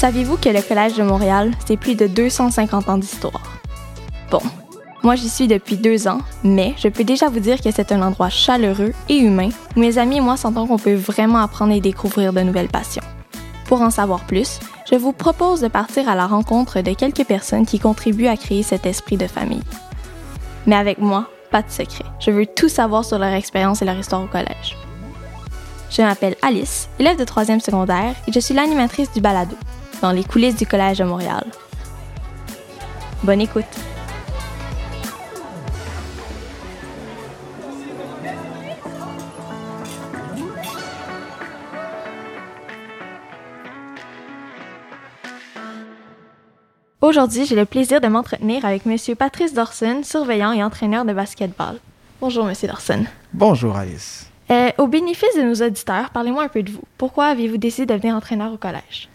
[0.00, 3.60] Saviez-vous que le Collège de Montréal, c'est plus de 250 ans d'histoire?
[4.30, 4.40] Bon,
[5.02, 8.00] moi j'y suis depuis deux ans, mais je peux déjà vous dire que c'est un
[8.00, 11.82] endroit chaleureux et humain où mes amis et moi sentons qu'on peut vraiment apprendre et
[11.82, 13.02] découvrir de nouvelles passions.
[13.66, 14.58] Pour en savoir plus,
[14.90, 18.62] je vous propose de partir à la rencontre de quelques personnes qui contribuent à créer
[18.62, 19.60] cet esprit de famille.
[20.64, 22.06] Mais avec moi, pas de secret.
[22.20, 24.78] Je veux tout savoir sur leur expérience et leur histoire au collège.
[25.90, 29.56] Je m'appelle Alice, élève de troisième secondaire, et je suis l'animatrice du balado,
[30.00, 31.44] dans les coulisses du Collège de Montréal.
[33.22, 33.64] Bonne écoute!
[47.02, 48.96] Aujourd'hui, j'ai le plaisir de m'entretenir avec M.
[49.16, 51.78] Patrice Dorson, surveillant et entraîneur de basketball.
[52.20, 52.54] Bonjour, M.
[52.62, 53.04] Dorson.
[53.32, 54.30] Bonjour, Alice.
[54.50, 56.82] Euh, au bénéfice de nos auditeurs, parlez-moi un peu de vous.
[56.98, 59.08] Pourquoi avez-vous décidé de devenir entraîneur au collège?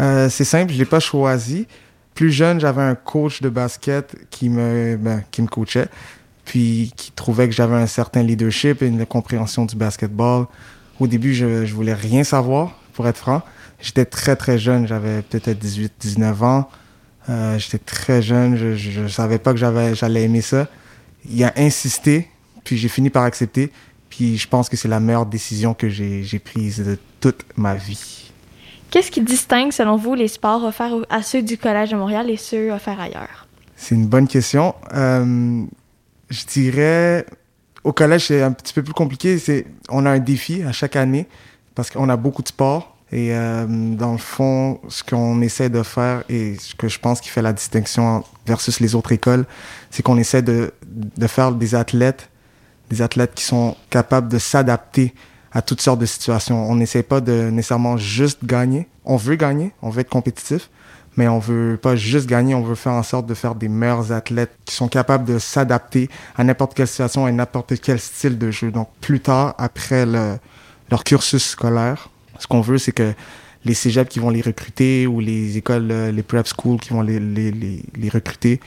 [0.00, 1.66] Euh, c'est simple, je l'ai pas choisi.
[2.14, 5.88] Plus jeune, j'avais un coach de basket qui me, ben, qui me coachait,
[6.44, 10.46] puis qui trouvait que j'avais un certain leadership et une compréhension du basketball.
[10.98, 13.42] Au début, je, ne voulais rien savoir, pour être franc.
[13.80, 16.68] J'étais très, très jeune, j'avais peut-être 18, 19 ans.
[17.28, 20.66] Euh, j'étais très jeune, je ne savais pas que j'allais aimer ça.
[21.30, 22.28] Il a insisté,
[22.64, 23.70] puis j'ai fini par accepter.
[24.10, 28.27] Puis je pense que c'est la meilleure décision que j'ai prise de toute ma vie.
[28.90, 32.36] Qu'est-ce qui distingue, selon vous, les sports offerts à ceux du Collège de Montréal et
[32.36, 33.46] ceux offerts ailleurs?
[33.76, 34.74] C'est une bonne question.
[34.94, 35.64] Euh,
[36.30, 37.26] je dirais,
[37.84, 39.38] au collège, c'est un petit peu plus compliqué.
[39.90, 41.26] On a un défi à chaque année
[41.74, 42.96] parce qu'on a beaucoup de sports.
[43.12, 47.20] Et euh, dans le fond, ce qu'on essaie de faire et ce que je pense
[47.20, 49.46] qui fait la distinction versus les autres écoles,
[49.90, 52.28] c'est qu'on essaie de, de faire des athlètes,
[52.90, 55.14] des athlètes qui sont capables de s'adapter
[55.52, 56.68] à toutes sortes de situations.
[56.70, 58.88] On n'essaie pas de nécessairement juste gagner.
[59.04, 60.70] On veut gagner, on veut être compétitif,
[61.16, 64.12] mais on veut pas juste gagner, on veut faire en sorte de faire des meilleurs
[64.12, 68.50] athlètes qui sont capables de s'adapter à n'importe quelle situation et n'importe quel style de
[68.50, 68.70] jeu.
[68.70, 70.38] Donc plus tard, après le,
[70.90, 73.14] leur cursus scolaire, ce qu'on veut, c'est que
[73.64, 77.02] les cégeps qui vont les recruter ou les écoles, euh, les prep schools qui vont
[77.02, 78.60] les, recruter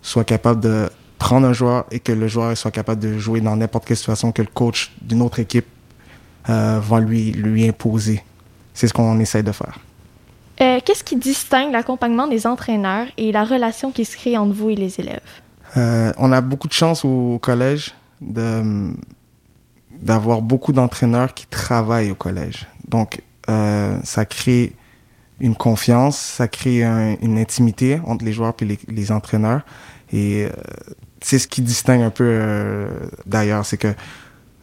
[0.00, 3.54] soient capables de prendre un joueur et que le joueur soit capable de jouer dans
[3.54, 5.66] n'importe quelle situation que le coach d'une autre équipe
[6.48, 8.22] euh, va lui, lui imposer.
[8.74, 9.78] C'est ce qu'on essaie de faire.
[10.60, 14.70] Euh, Qu'est-ce qui distingue l'accompagnement des entraîneurs et la relation qui se crée entre vous
[14.70, 15.20] et les élèves?
[15.76, 22.66] Euh, on a beaucoup de chance au, collège d'avoir beaucoup d'entraîneurs qui travaillent au collège.
[22.86, 24.72] Donc, euh, ça crée
[25.40, 29.62] une confiance, ça crée une intimité entre les joueurs et les, les entraîneurs.
[30.12, 30.46] Et
[31.20, 32.86] c'est ce qui distingue un peu
[33.26, 33.92] d'ailleurs, c'est que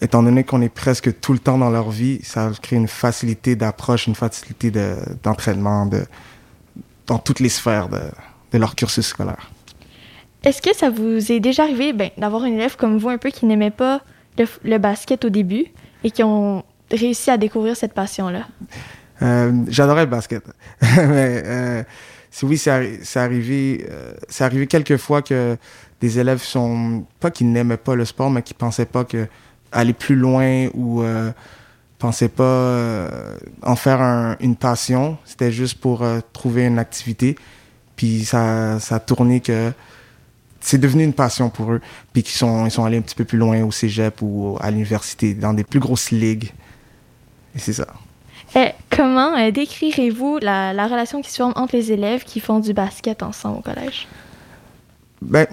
[0.00, 3.56] étant donné qu'on est presque tout le temps dans leur vie, ça crée une facilité
[3.56, 4.72] d'approche, une facilité
[5.22, 6.04] d'entraînement de,
[7.06, 8.00] dans toutes les sphères de,
[8.52, 9.50] de leur cursus scolaire.
[10.42, 13.30] Est-ce que ça vous est déjà arrivé ben, d'avoir un élève comme vous un peu
[13.30, 14.00] qui n'aimait pas
[14.38, 15.66] le, le, basket au début
[16.02, 18.46] et qui ont réussi à découvrir cette passion-là?
[19.22, 20.42] Euh, J'adorais le basket.
[20.80, 21.82] Mais euh,
[22.42, 25.58] oui, c'est arrivé, euh, arrivé quelques fois que
[26.00, 29.26] des élèves sont pas qu'ils n'aimaient pas le sport, mais qui pensaient pas que
[29.72, 31.32] aller plus loin ou euh,
[31.98, 35.18] pensaient pas euh, en faire un, une passion.
[35.24, 37.36] C'était juste pour euh, trouver une activité.
[37.96, 39.72] Puis ça, ça a tourné que
[40.60, 41.80] c'est devenu une passion pour eux.
[42.12, 44.70] Puis qu'ils sont, ils sont allés un petit peu plus loin au cégep ou à
[44.70, 46.52] l'université, dans des plus grosses ligues.
[47.54, 47.86] Et c'est ça.
[48.56, 52.58] Et comment euh, décrirez-vous la, la, relation qui se forme entre les élèves qui font
[52.58, 54.08] du basket ensemble au collège?
[55.22, 55.46] Ben,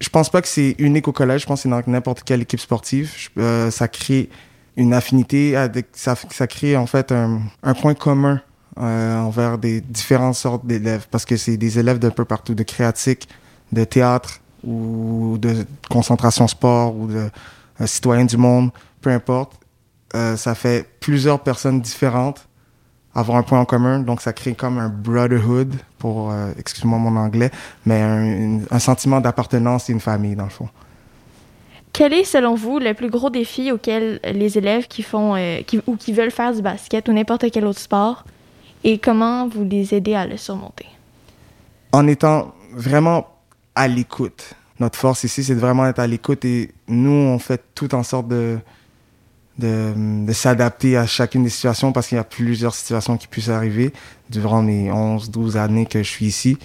[0.00, 1.42] je pense pas que c'est unique au collège.
[1.42, 3.12] Je pense que c'est dans n'importe quelle équipe sportive.
[3.38, 4.28] Euh, ça crée
[4.76, 8.40] une affinité, avec, ça, ça crée en fait un, un point commun
[8.78, 12.62] euh, envers des différentes sortes d'élèves parce que c'est des élèves d'un peu partout, de
[12.62, 13.28] créatique,
[13.72, 17.28] de théâtre ou de concentration sport ou de
[17.80, 18.70] euh, citoyens du monde,
[19.00, 19.54] peu importe.
[20.14, 22.47] Euh, ça fait plusieurs personnes différentes
[23.18, 23.98] avoir un point en commun.
[23.98, 27.50] Donc, ça crée comme un brotherhood, pour, euh, excuse-moi mon anglais,
[27.86, 30.68] mais un, un sentiment d'appartenance et une famille, dans le fond.
[31.92, 35.80] Quel est, selon vous, le plus gros défi auquel les élèves qui font euh, qui,
[35.86, 38.24] ou qui veulent faire du basket ou n'importe quel autre sport
[38.84, 40.86] et comment vous les aidez à le surmonter?
[41.90, 43.26] En étant vraiment
[43.74, 44.54] à l'écoute.
[44.78, 48.04] Notre force ici, c'est de vraiment être à l'écoute et nous, on fait tout en
[48.04, 48.58] sorte de,
[49.58, 53.48] de, de s'adapter à chacune des situations parce qu'il y a plusieurs situations qui puissent
[53.48, 53.92] arriver
[54.30, 56.58] durant mes 11, 12 années que je suis ici.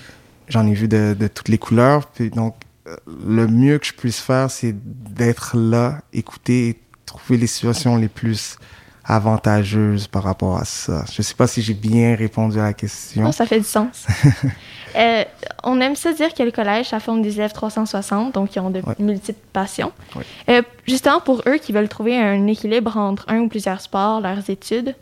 [0.47, 2.07] J'en ai vu de, de, toutes les couleurs.
[2.07, 2.55] Puis donc,
[2.87, 2.95] euh,
[3.25, 8.09] le mieux que je puisse faire, c'est d'être là, écouter et trouver les situations les
[8.09, 8.57] plus
[9.05, 11.03] avantageuse par rapport à ça.
[11.11, 13.25] Je sais pas si j'ai bien répondu à la question.
[13.27, 14.05] Oh, ça fait du sens.
[14.95, 15.23] euh,
[15.63, 18.69] on aime ça dire que le collège, ça forme des élèves 360, donc qui ont
[18.69, 18.95] de Ouais.
[18.99, 19.91] multiples passions.
[20.15, 20.23] Ouais.
[20.49, 24.49] Euh, justement, pour eux qui veulent trouver un équilibre entre un ou plusieurs sports, leurs
[24.49, 24.95] études,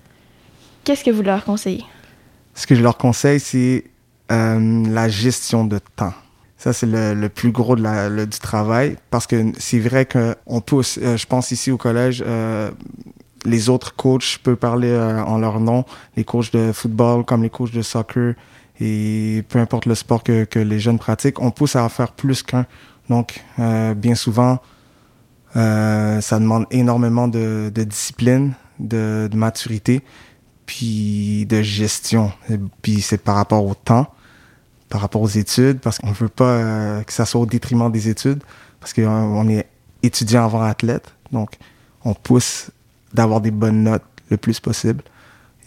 [0.84, 1.86] qu'est-ce que vous leur conseillez?
[2.56, 3.86] Ce que je leur conseille, c'est
[4.32, 6.14] euh, la gestion de temps.
[6.58, 10.06] Ça, c'est le, le plus gros de la, le- du travail parce que c'est vrai
[10.06, 12.24] qu'on pousse, je pense ici au collège,
[13.46, 15.86] les autres coachs, je peux parler euh, en leur nom,
[16.16, 18.36] les coachs de football comme les coachs de soccer
[18.80, 22.42] et peu importe le sport que, les jeunes pratiquent, on pousse à en faire plus
[22.42, 22.66] qu'un.
[23.10, 24.60] Donc, euh, bien souvent,
[25.56, 30.02] euh, ça demande énormément de, discipline, de, maturité
[30.66, 32.32] puis de gestion.
[32.50, 34.08] Et Puis c'est par rapport au temps,
[34.90, 38.42] par rapport aux études, parce qu'on veut pas que ça soit au détriment des études,
[38.80, 39.68] parce qu'on on est
[40.02, 41.52] étudiant avant athlète, donc
[42.04, 42.72] on pousse
[43.14, 45.04] d'avoir des bonnes notes le plus possible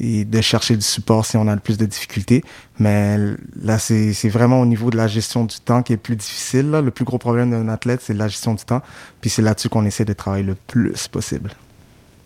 [0.00, 2.42] et de chercher du support si on a le plus de difficultés.
[2.78, 3.16] Mais
[3.62, 6.70] là, c'est vraiment au niveau de la gestion du temps qui est plus difficile.
[6.70, 6.80] là.
[6.80, 8.82] Le plus gros problème d'un athlète, c'est la gestion du temps.
[9.20, 11.50] Puis c'est là-dessus qu'on essaie de travailler le plus possible.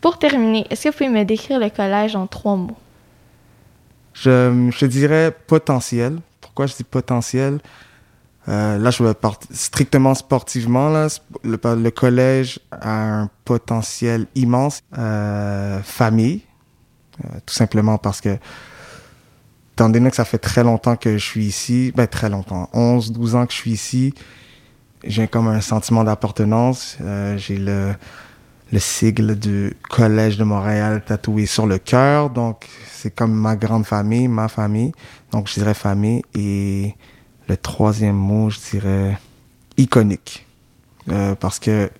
[0.00, 2.76] Pour terminer, est-ce que vous pouvez me décrire le collège en trois mots?
[4.14, 6.18] Je, je dirais potentiel.
[6.40, 7.58] Pourquoi je dis potentiel?
[8.48, 10.88] Euh, là, je partir strictement sportivement.
[10.88, 11.08] Là,
[11.44, 14.82] le, collège a un potentiel immense.
[14.96, 16.42] Euh, famille,
[17.24, 18.38] euh, tout simplement parce que,
[19.74, 23.12] étant donné que ça fait très longtemps que je suis ici, ben très longtemps, 11,
[23.12, 24.14] 12 ans que je suis ici,
[25.04, 26.96] j'ai comme un sentiment d'appartenance.
[27.36, 27.94] J'ai le,
[28.72, 32.30] le sigle du Collège de Montréal tatoué sur le cœur.
[32.30, 34.92] Donc, c'est comme ma grande famille, ma famille.
[35.32, 36.22] Donc, je dirais famille.
[36.34, 36.94] Et
[37.48, 39.18] le troisième mot, je dirais
[39.76, 40.46] iconique.
[41.10, 41.90] Euh, parce que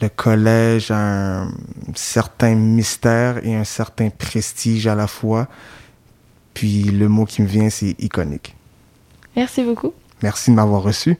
[0.00, 1.52] le collège a un
[1.94, 5.48] certain mystère et un certain prestige à la fois.
[6.54, 8.56] Puis le mot qui me vient, c'est iconique.
[9.36, 9.92] Merci beaucoup.
[10.22, 11.18] Merci de m'avoir reçu.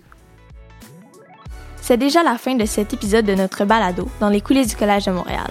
[1.80, 5.06] C'est déjà la fin de cet épisode de notre balado dans les coulisses du Collège
[5.06, 5.50] de Montréal.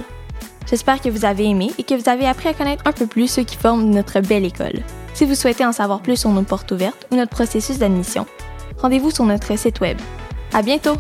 [0.70, 3.28] J'espère que vous avez aimé et que vous avez appris à connaître un peu plus
[3.28, 4.84] ceux qui forment notre belle école.
[5.18, 8.28] Si vous souhaitez en savoir plus sur nos portes ouvertes ou notre processus d'admission,
[8.78, 9.98] rendez-vous sur notre site web.
[10.54, 10.94] À bientôt!